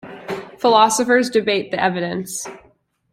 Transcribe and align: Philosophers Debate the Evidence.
Philosophers 0.57 1.29
Debate 1.29 1.69
the 1.69 1.79
Evidence. 1.79 2.47